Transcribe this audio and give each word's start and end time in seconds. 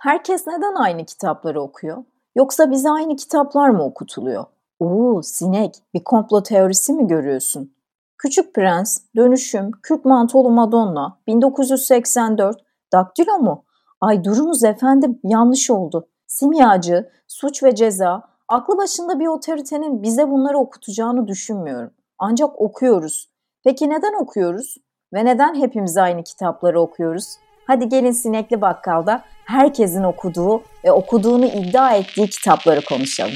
Herkes 0.00 0.46
neden 0.46 0.74
aynı 0.74 1.04
kitapları 1.04 1.62
okuyor? 1.62 2.04
Yoksa 2.36 2.70
bize 2.70 2.90
aynı 2.90 3.16
kitaplar 3.16 3.68
mı 3.68 3.84
okutuluyor? 3.84 4.44
Oo, 4.78 5.22
sinek, 5.22 5.74
bir 5.94 6.04
komplo 6.04 6.42
teorisi 6.42 6.92
mi 6.92 7.06
görüyorsun? 7.06 7.74
Küçük 8.18 8.54
Prens, 8.54 8.98
Dönüşüm, 9.16 9.70
Kürk 9.82 10.04
Mantolu 10.04 10.50
Madonna, 10.50 11.18
1984, 11.26 12.64
Daktilo 12.92 13.38
mu? 13.38 13.64
Ay 14.00 14.24
durunuz 14.24 14.64
efendim, 14.64 15.20
yanlış 15.24 15.70
oldu. 15.70 16.08
Simyacı, 16.26 17.10
Suç 17.28 17.62
ve 17.62 17.74
Ceza, 17.74 18.22
aklı 18.48 18.78
başında 18.78 19.18
bir 19.18 19.26
otoritenin 19.26 20.02
bize 20.02 20.30
bunları 20.30 20.58
okutacağını 20.58 21.28
düşünmüyorum. 21.28 21.90
Ancak 22.18 22.60
okuyoruz. 22.60 23.30
Peki 23.64 23.90
neden 23.90 24.22
okuyoruz? 24.22 24.76
Ve 25.14 25.24
neden 25.24 25.54
hepimiz 25.54 25.96
aynı 25.96 26.22
kitapları 26.22 26.80
okuyoruz? 26.80 27.36
Hadi 27.66 27.88
gelin 27.88 28.12
Sinekli 28.12 28.60
Bakkal'da 28.60 29.22
herkesin 29.50 30.02
okuduğu 30.02 30.62
ve 30.84 30.92
okuduğunu 30.92 31.46
iddia 31.46 31.94
ettiği 31.94 32.30
kitapları 32.30 32.80
konuşalım. 32.80 33.34